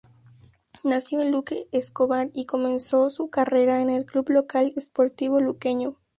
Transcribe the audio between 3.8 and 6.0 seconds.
en el club local Sportivo Luqueño.